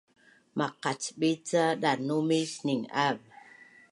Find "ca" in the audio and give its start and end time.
1.49-1.65